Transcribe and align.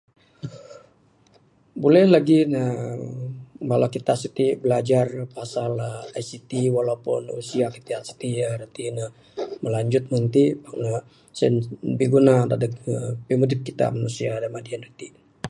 Buleh 1.81 2.05
lagih 2.15 2.41
ne 2.53 2.63
bala 3.69 3.87
kita 3.95 4.13
siti 4.21 4.45
bilajar 4.61 5.05
uhh 5.15 5.29
pasal 5.37 5.71
ICT 6.21 6.51
walaupun 6.77 7.21
usia 7.41 7.67
kita 7.75 7.95
ti 8.21 8.29
rati 8.61 8.85
ne 8.97 9.05
meh 9.61 9.73
lanjut 9.75 10.03
meng 10.11 10.27
ti 10.35 10.43
pak 10.63 10.75
ne. 10.83 10.91
Sen 11.37 11.53
biguna 11.99 12.33
dadeg 12.51 12.73
pimudip 13.25 13.61
kita 13.67 13.85
manusia 13.95 14.31
da 14.43 14.47
madi 14.53 14.71
anu 14.75 14.87
iti 14.91 15.07